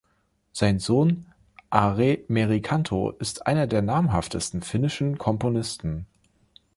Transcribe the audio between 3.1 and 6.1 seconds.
ist einer der namhaftesten finnischen Komponisten.